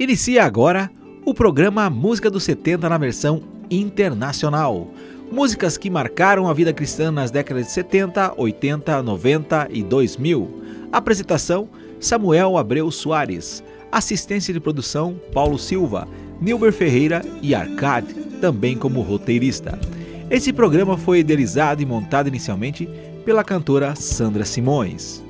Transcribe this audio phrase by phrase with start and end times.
[0.00, 0.90] Inicia agora
[1.26, 4.88] o programa Música dos 70 na versão internacional.
[5.30, 10.62] Músicas que marcaram a vida cristã nas décadas de 70, 80, 90 e 2000.
[10.90, 11.68] Apresentação:
[12.00, 13.62] Samuel Abreu Soares.
[13.92, 16.08] Assistência de produção: Paulo Silva,
[16.40, 19.78] Nilber Ferreira e Arcade, também como roteirista.
[20.30, 22.88] Esse programa foi idealizado e montado inicialmente
[23.22, 25.22] pela cantora Sandra Simões.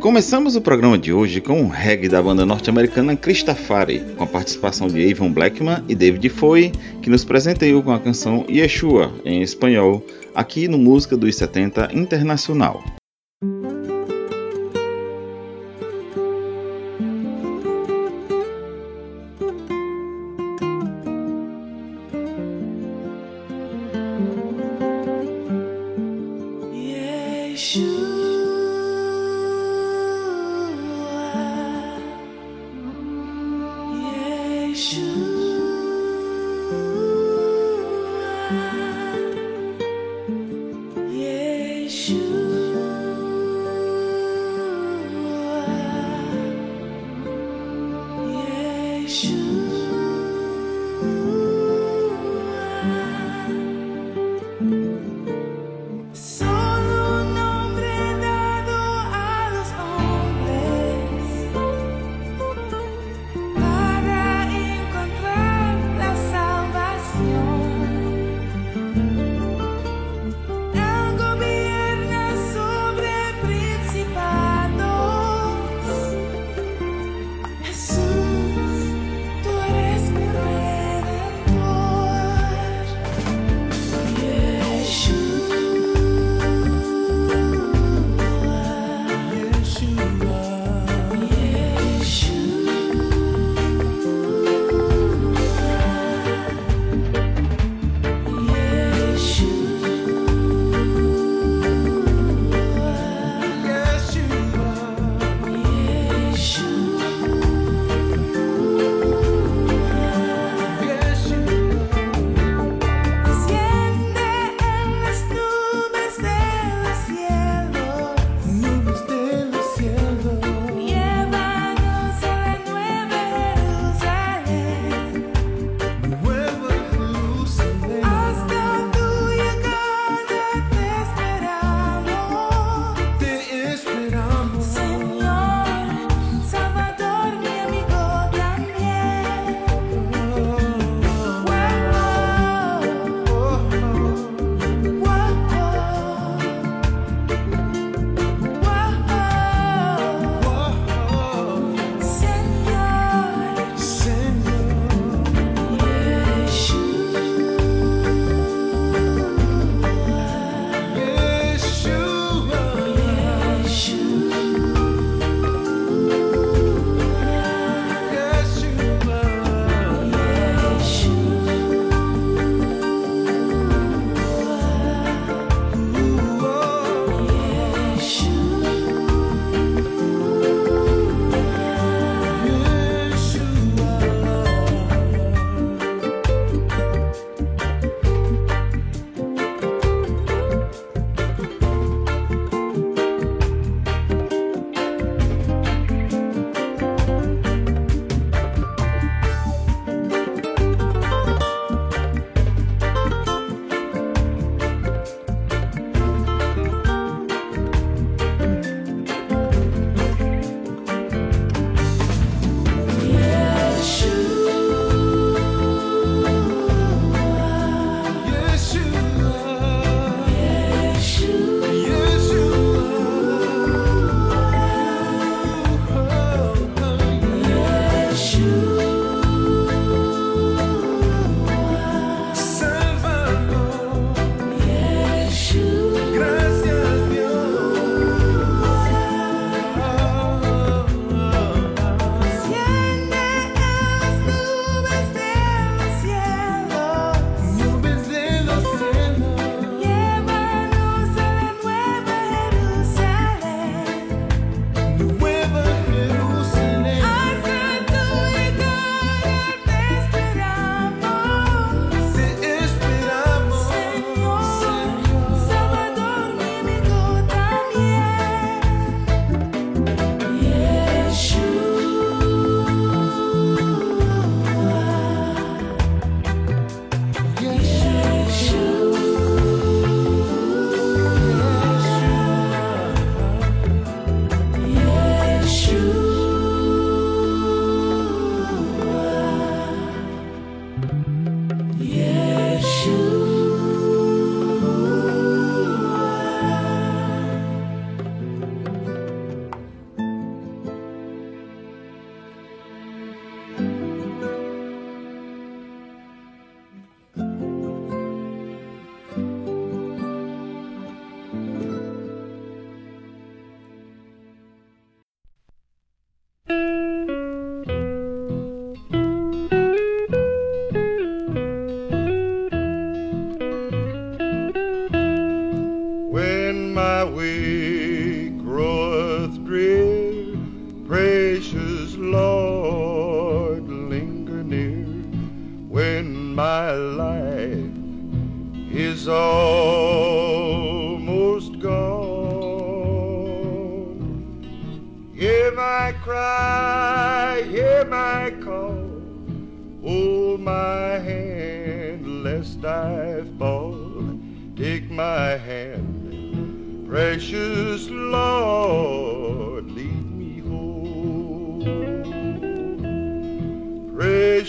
[0.00, 4.86] Começamos o programa de hoje com um reggae da banda norte-americana Christafari, com a participação
[4.86, 6.70] de Avon Blackman e David Foy,
[7.02, 12.97] que nos presenteou com a canção Yeshua, em espanhol, aqui no Música dos 70 Internacional.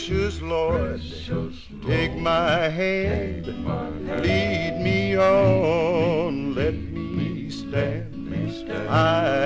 [0.10, 1.02] Precious Lord,
[1.86, 8.90] take my hand, lead me on, let me stand.
[8.90, 9.39] I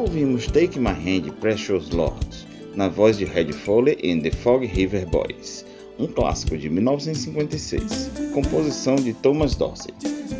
[0.00, 2.26] Ouvimos Take My Hand, Precious Lord,
[2.74, 5.62] na voz de Red Foley and the Fog River Boys,
[5.98, 9.92] um clássico de 1956, composição de Thomas Dorsey.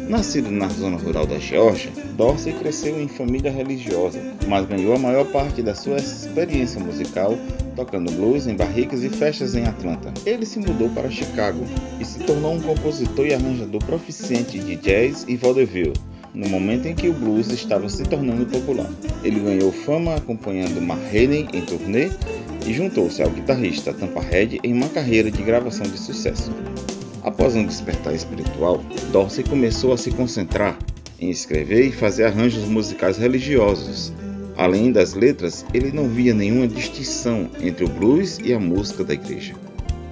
[0.08, 5.26] Nascido na zona rural da Geórgia, Dorsey cresceu em família religiosa, mas ganhou a maior
[5.30, 7.36] parte da sua experiência musical
[7.76, 10.10] tocando blues em barricas e festas em Atlanta.
[10.24, 11.66] Ele se mudou para Chicago
[12.00, 15.92] e se tornou um compositor e arranjador proficiente de jazz e vaudeville,
[16.34, 18.90] no momento em que o blues estava se tornando popular.
[19.22, 22.10] Ele ganhou fama acompanhando Marrene em turnê
[22.66, 26.52] e juntou-se ao guitarrista Tampa Head em uma carreira de gravação de sucesso.
[27.22, 28.82] Após um despertar espiritual,
[29.12, 30.78] Dorsey começou a se concentrar
[31.20, 34.12] em escrever e fazer arranjos musicais religiosos.
[34.56, 39.14] Além das letras, ele não via nenhuma distinção entre o blues e a música da
[39.14, 39.54] igreja.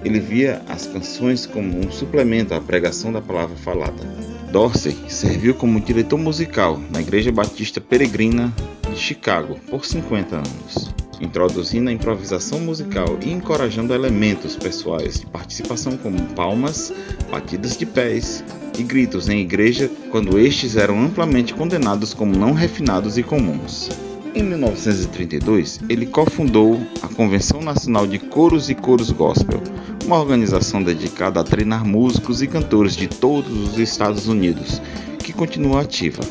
[0.03, 4.38] Ele via as canções como um suplemento à pregação da palavra falada.
[4.51, 8.51] Dorsey serviu como diretor musical na Igreja Batista Peregrina
[8.91, 10.89] de Chicago por 50 anos,
[11.21, 16.91] introduzindo a improvisação musical e encorajando elementos pessoais de participação como palmas,
[17.29, 18.43] batidas de pés
[18.77, 23.89] e gritos em igreja quando estes eram amplamente condenados como não refinados e comuns.
[24.33, 29.61] Em 1932, ele cofundou a Convenção Nacional de Coros e Coros Gospel,
[30.09, 34.81] uma organização dedicada a treinar músicos e cantores de todos os Estados Unidos,
[35.19, 36.23] que continua ativa.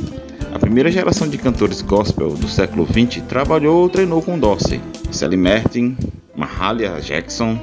[0.52, 4.80] A primeira geração de cantores gospel do século XX trabalhou ou treinou com Dorsey,
[5.12, 5.96] Sally Martin,
[6.34, 7.56] Mahalia Jackson,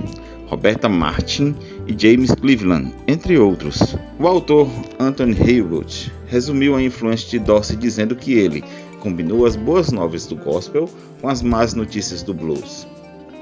[0.47, 1.53] Roberta Martin
[1.85, 3.97] e James Cleveland, entre outros.
[4.17, 8.63] O autor Anthony Haywood resumiu a influência de Dorsey dizendo que ele
[9.01, 12.87] combinou as boas novas do gospel com as más notícias do blues.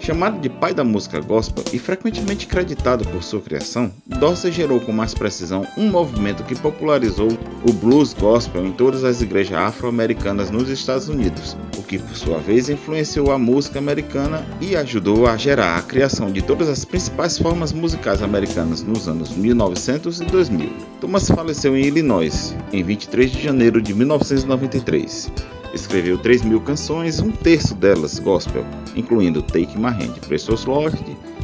[0.04, 4.92] Chamado de pai da música gospel e frequentemente creditado por sua criação, Dorsey gerou com
[4.92, 7.30] mais precisão um movimento que popularizou
[7.66, 12.40] o blues gospel em todas as igrejas afro-americanas nos Estados Unidos, o que por sua
[12.40, 17.38] vez influenciou a música americana e ajudou a gerar a criação de todas as principais
[17.38, 20.70] formas musicais americanas nos anos 1900 e 2000.
[21.00, 25.32] Thomas faleceu em Illinois em 23 de janeiro de 1993.
[25.74, 28.64] Escreveu 3 mil canções, um terço delas gospel,
[28.96, 30.96] incluindo Take My Hand, Precious Lord,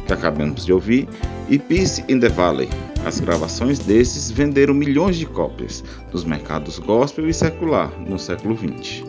[0.06, 1.08] que acabamos de ouvir,
[1.48, 2.68] e Peace in the Valley,
[3.04, 5.82] As gravações desses venderam milhões de cópias
[6.12, 9.02] nos mercados gospel e secular no século XX.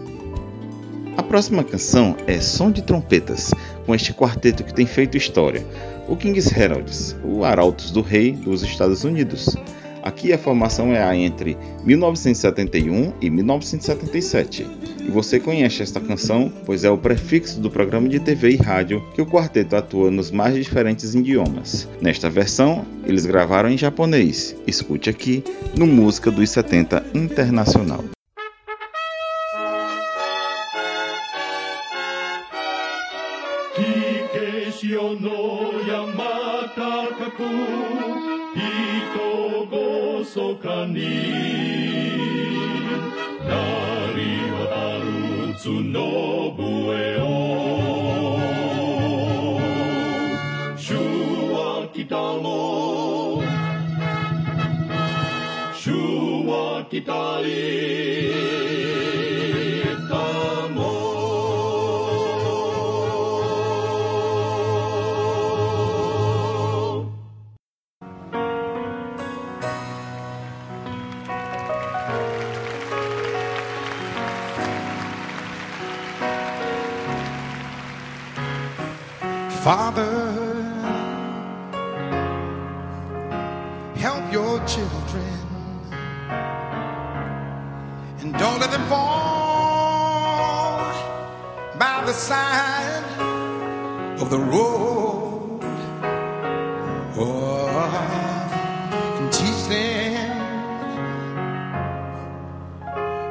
[1.18, 3.54] A próxima canção é Som de Trompetas,
[3.86, 5.64] com este quarteto que tem feito história,
[6.08, 9.56] o King's Heralds, o Arautos do Rei dos Estados Unidos.
[10.04, 14.68] Aqui a formação é a entre 1971 e 1977.
[15.00, 19.04] E você conhece esta canção, pois é o prefixo do programa de TV e rádio
[19.14, 21.88] que o quarteto atua nos mais diferentes idiomas.
[22.02, 24.56] Nesta versão, eles gravaram em japonês.
[24.68, 25.44] Escute aqui
[25.78, 28.04] no Música dos 70 Internacional.
[40.34, 40.94] そかに。
[43.46, 43.52] 鳴
[44.16, 45.12] り渡る
[45.60, 47.24] 角笛を。
[50.78, 50.96] 主
[51.52, 53.44] は来たの。
[55.76, 55.92] 主
[56.48, 57.12] は来た
[57.46, 58.01] り。
[94.32, 95.60] The road.
[97.18, 97.68] Oh,
[99.20, 100.40] and teach them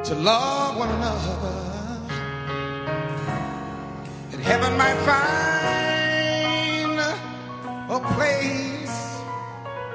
[0.03, 1.37] to love one another
[4.29, 6.99] that heaven might find
[7.89, 9.21] a place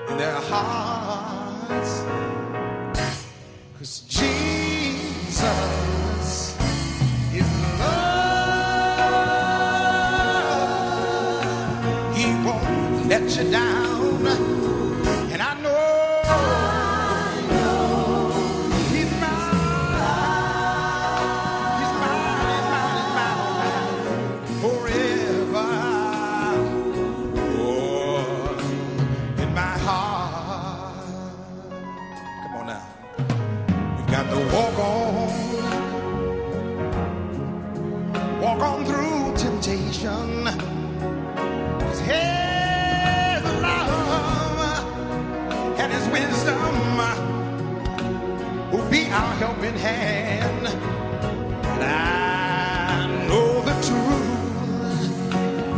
[0.08, 2.35] in their hearts.
[49.66, 50.66] Helping hand.
[51.64, 55.12] And I know the truth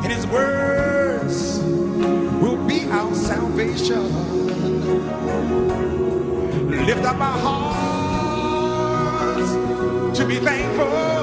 [0.05, 1.59] and his words
[2.43, 4.13] will be our salvation.
[6.87, 7.39] Lift up our
[8.59, 9.53] hearts
[10.19, 11.18] to be thankful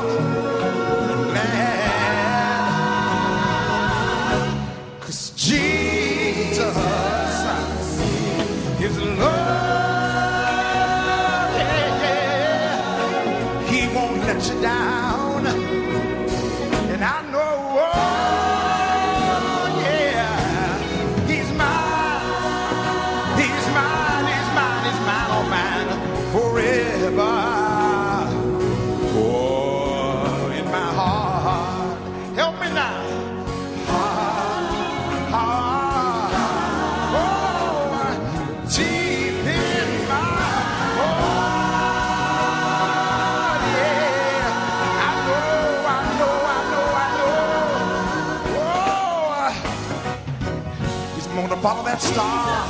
[51.36, 52.66] He's gonna follow that star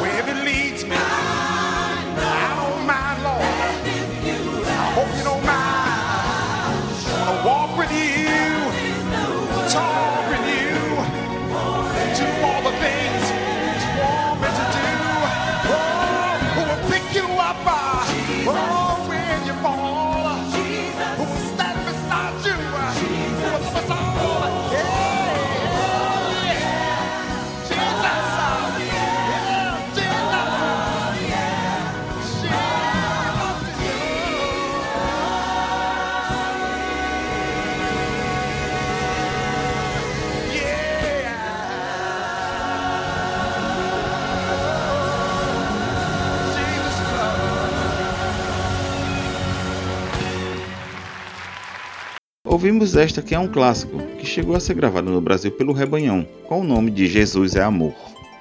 [0.00, 0.96] wherever it leads me.
[52.56, 56.26] Ouvimos esta que é um clássico, que chegou a ser gravada no Brasil pelo Rebanhão,
[56.48, 57.92] com o nome de Jesus é Amor.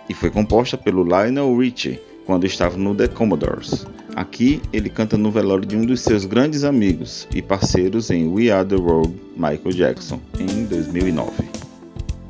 [0.07, 3.85] e foi composta pelo Lionel Richie quando estava no The Commodores.
[4.15, 8.49] Aqui ele canta no velório de um dos seus grandes amigos e parceiros em We
[8.49, 11.64] Are the World, Michael Jackson, em 2009.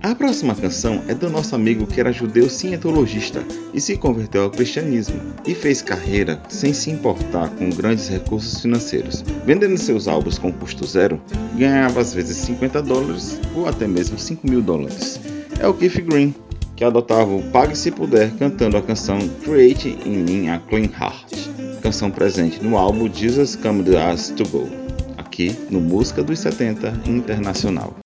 [0.05, 3.43] A próxima canção é do nosso amigo que era judeu cientologista
[3.73, 9.23] e se converteu ao cristianismo e fez carreira sem se importar com grandes recursos financeiros,
[9.43, 11.19] vendendo seus álbuns com custo zero,
[11.57, 15.19] ganhava às vezes 50 dólares ou até mesmo 5 mil dólares.
[15.59, 16.35] É o Keith Green,
[16.75, 21.81] que adotava o Pague Se Puder cantando a canção Create in Me a Clean Heart,
[21.81, 24.69] canção presente no álbum Jesus Come the Us to Go,
[25.17, 28.04] aqui no Música dos 70 Internacional.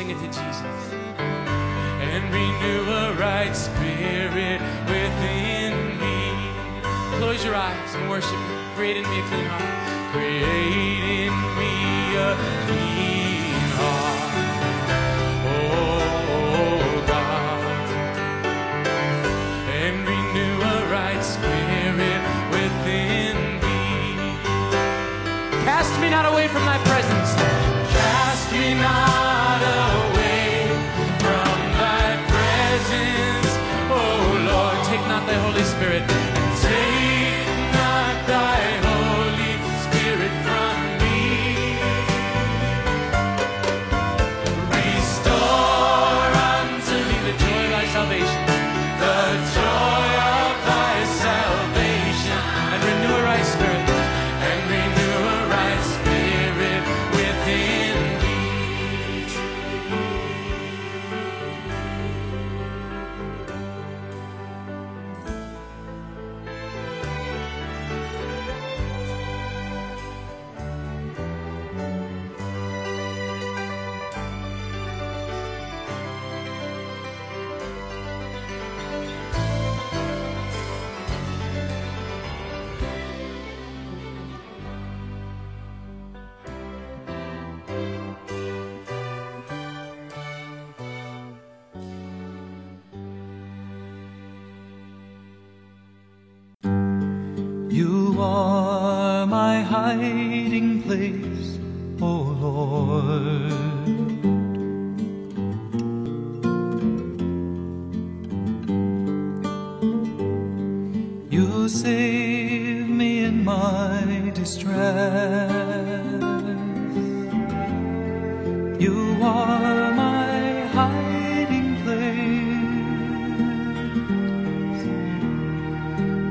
[0.00, 0.94] Sing it to Jesus.
[2.00, 6.18] And renew a right spirit within me.
[7.18, 8.74] Close your eyes and worship Him.
[8.76, 10.12] Create in me a clean heart.
[10.12, 12.32] Create in me a
[12.64, 14.32] clean heart.
[15.52, 17.60] Oh, God.
[19.68, 22.22] And renew a right spirit
[22.56, 23.84] within me.
[25.68, 27.34] Cast me not away from thy presence.
[27.92, 29.19] Cast me not.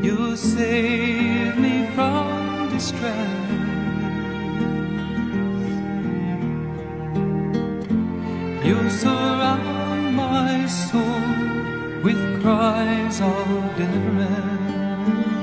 [0.02, 3.50] You save me from distress.
[8.64, 15.39] You surround my soul with cries of deliverance.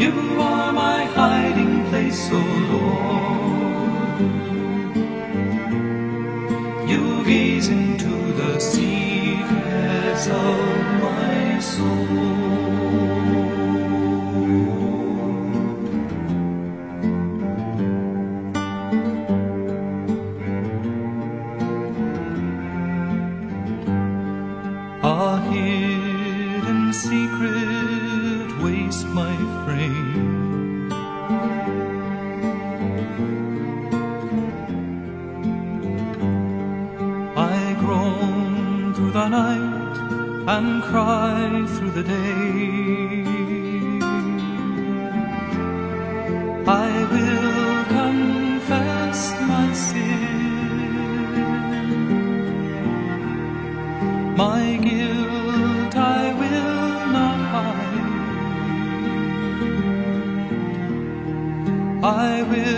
[0.00, 2.40] You are my hiding place, O
[2.72, 4.20] Lord.
[6.88, 10.58] You gaze into the secrets of
[11.02, 12.49] my soul.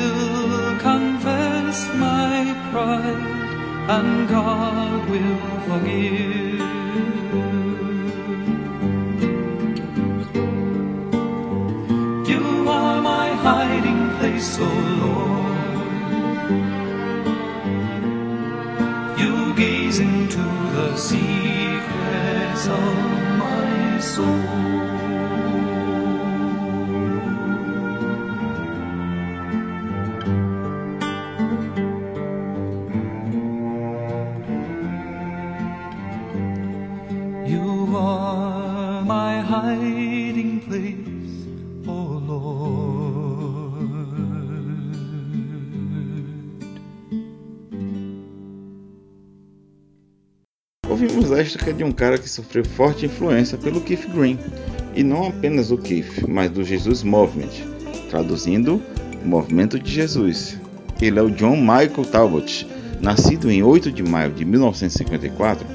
[0.02, 3.26] Will confess my pride,
[3.96, 5.38] and God will
[5.68, 6.60] forgive.
[12.32, 14.70] You are my hiding place, O
[15.02, 15.60] Lord.
[19.20, 20.44] You gaze into
[20.76, 22.94] the secrets of
[23.42, 24.71] my soul.
[51.54, 54.38] Esta de um cara que sofreu forte influência pelo Keith Green,
[54.96, 57.50] e não apenas o Keith, mas do Jesus Movement,
[58.08, 58.80] traduzindo,
[59.22, 60.58] Movimento de Jesus.
[61.00, 62.66] Ele é o John Michael Talbot,
[63.02, 65.66] nascido em 8 de maio de 1954,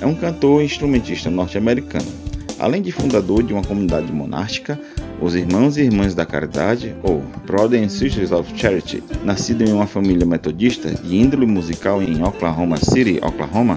[0.00, 2.10] é um cantor e instrumentista norte-americano.
[2.58, 4.80] Além de fundador de uma comunidade monástica,
[5.20, 9.86] os Irmãos e Irmãs da Caridade, ou Brothers and Sisters of Charity, nascido em uma
[9.86, 13.76] família metodista de índole musical em Oklahoma City, Oklahoma,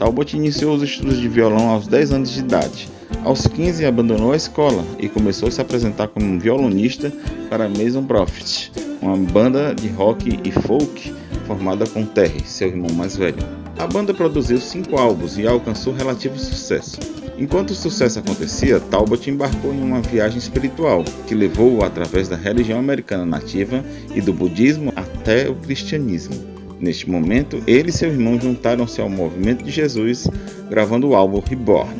[0.00, 2.88] Talbot iniciou os estudos de violão aos 10 anos de idade.
[3.22, 7.12] Aos 15 abandonou a escola e começou a se apresentar como um violonista
[7.50, 11.14] para Mason Prophet, uma banda de rock e folk
[11.46, 13.36] formada com Terry, seu irmão mais velho.
[13.78, 16.98] A banda produziu cinco álbuns e alcançou relativo sucesso.
[17.36, 22.78] Enquanto o sucesso acontecia, Talbot embarcou em uma viagem espiritual que levou-o através da religião
[22.78, 23.84] americana nativa
[24.14, 26.59] e do budismo até o cristianismo.
[26.80, 30.26] Neste momento, ele e seu irmão juntaram-se ao movimento de Jesus,
[30.70, 31.94] gravando o álbum Reborn,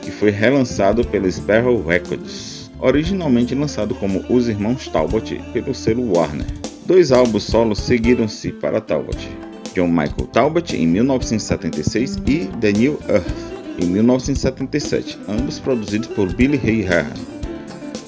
[0.00, 6.46] que foi relançado pela Sparrow Records, originalmente lançado como Os Irmãos Talbot pelo selo Warner.
[6.86, 9.28] Dois álbuns solos seguiram-se para Talbot:
[9.74, 16.56] John Michael Talbot em 1976 e The New Earth em 1977, ambos produzidos por Billy
[16.56, 17.12] Ray Harhan.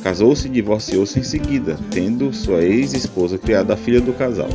[0.02, 4.48] Casou-se e divorciou-se em seguida, tendo sua ex-esposa criado a filha do casal.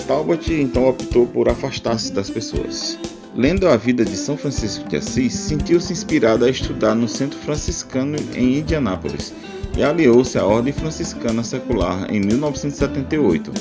[0.00, 2.98] Talbot então optou por afastar-se das pessoas.
[3.34, 8.16] Lendo a vida de São Francisco de Assis, sentiu-se inspirado a estudar no Centro Franciscano
[8.34, 9.32] em Indianápolis
[9.76, 13.52] e aliou-se à Ordem Franciscana Secular em 1978.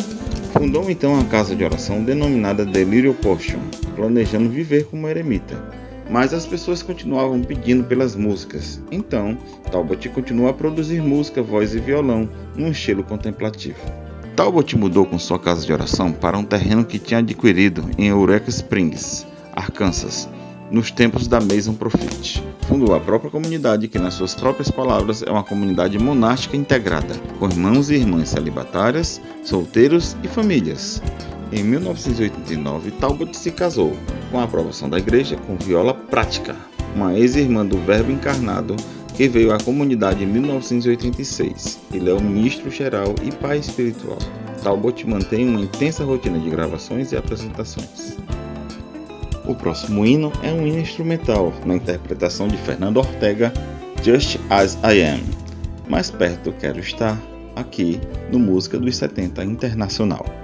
[0.54, 3.60] Fundou então a casa de oração denominada Delírio Potion,
[3.95, 5.56] planejando viver como eremita.
[6.10, 9.38] Mas as pessoas continuavam pedindo pelas músicas, então
[9.71, 14.09] Talbot continuou a produzir música, voz e violão num estilo contemplativo.
[14.39, 18.49] Talbot mudou com sua casa de oração para um terreno que tinha adquirido em Eureka
[18.49, 20.30] Springs, Arkansas,
[20.71, 22.41] nos tempos da Mason Profit.
[22.62, 27.49] Fundou a própria comunidade, que, nas suas próprias palavras, é uma comunidade monástica integrada, com
[27.49, 31.04] irmãos e irmãs celibatárias, solteiros e famílias.
[31.52, 33.93] Em 1989, Talbot se casou,
[34.32, 36.56] com a aprovação da igreja, com Viola Prática,
[36.95, 38.78] uma ex-irmã do Verbo Encarnado
[39.19, 41.77] que veio à comunidade em 1986.
[41.93, 44.17] Ele é o ministro-geral e pai espiritual.
[44.63, 48.17] Talbot mantém uma intensa rotina de gravações e apresentações.
[49.45, 53.51] O próximo hino é um hino instrumental, na interpretação de Fernando Ortega,
[54.05, 55.19] Just As I Am.
[55.89, 57.21] Mais perto quero estar,
[57.58, 57.99] aqui
[58.32, 60.38] no Música dos 70 Internacional.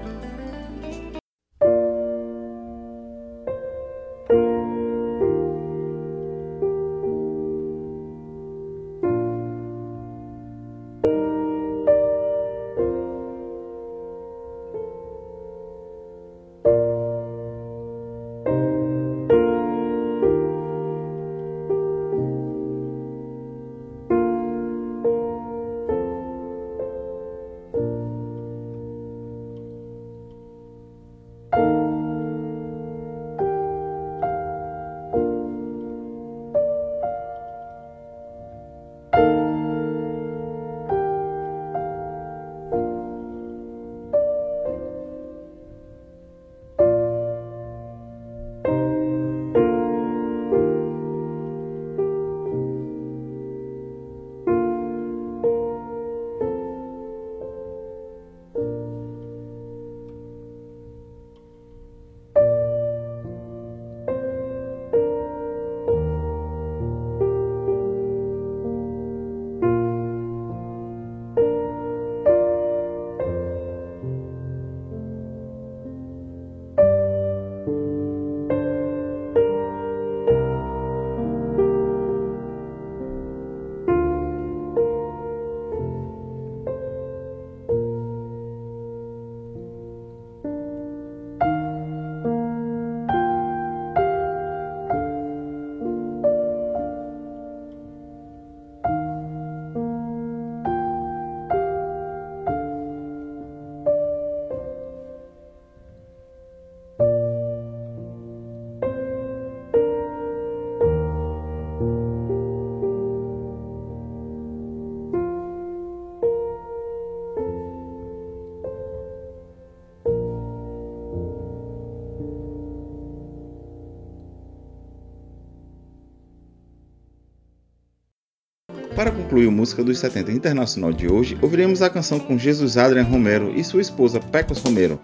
[128.95, 133.03] Para concluir o Música dos 70 Internacional de hoje, ouviremos a canção com Jesus Adrian
[133.03, 134.97] Romero e sua esposa Pecos Romero,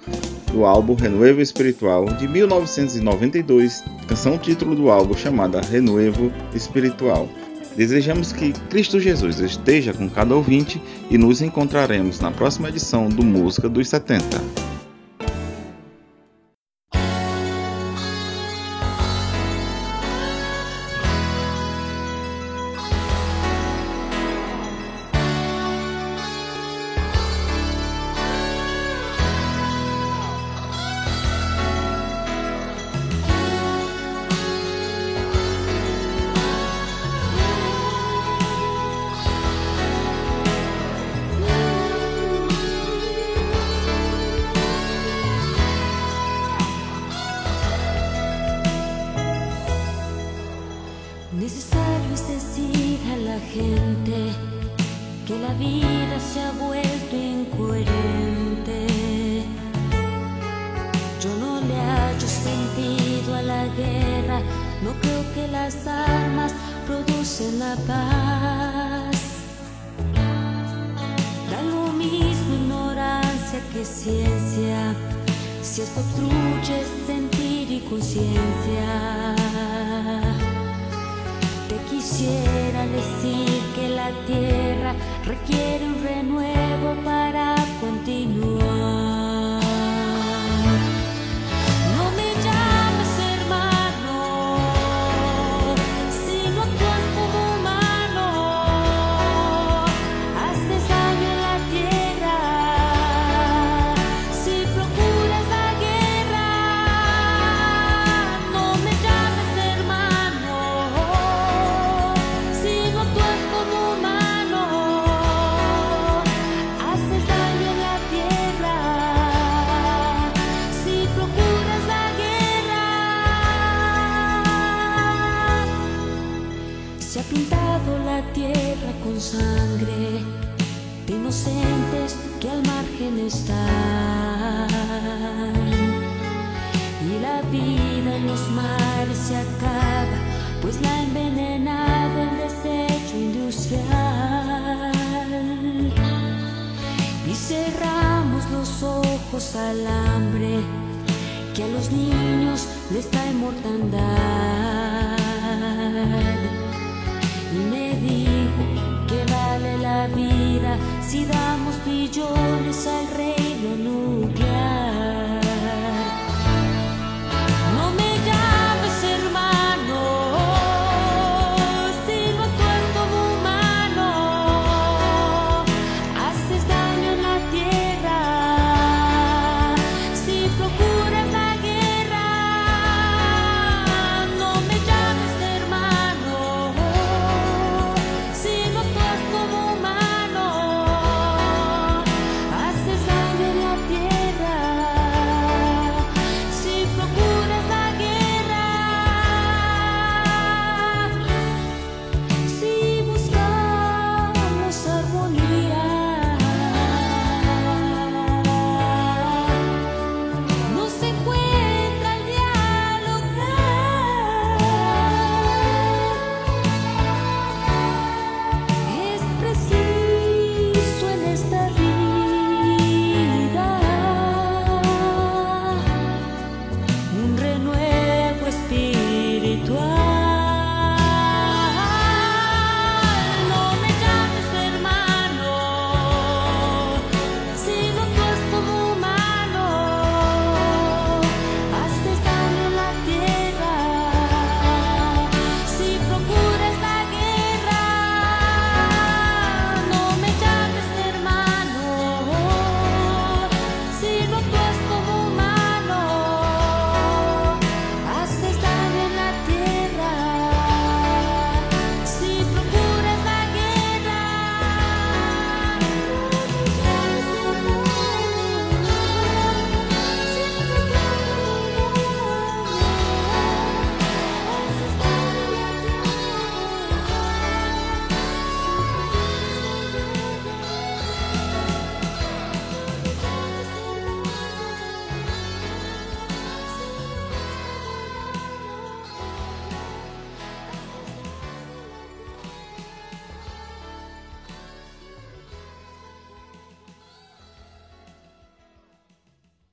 [0.50, 7.28] do álbum Renuevo Espiritual de 1992, canção título do álbum chamada Renuevo Espiritual.
[7.76, 13.24] Desejamos que Cristo Jesus esteja com cada ouvinte e nos encontraremos na próxima edição do
[13.24, 14.71] Música dos 70.